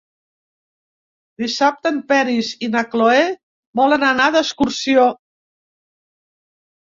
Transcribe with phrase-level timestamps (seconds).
[1.41, 3.19] Dissabte en Peris i na Cloè
[3.81, 5.03] volen anar d'excursió.